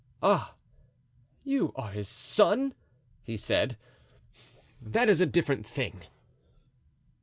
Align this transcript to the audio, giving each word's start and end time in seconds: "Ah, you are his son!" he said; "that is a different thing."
"Ah, 0.23 0.55
you 1.43 1.73
are 1.75 1.91
his 1.91 2.07
son!" 2.09 2.73
he 3.21 3.37
said; 3.37 3.77
"that 4.81 5.07
is 5.07 5.21
a 5.21 5.27
different 5.27 5.63
thing." 5.63 6.01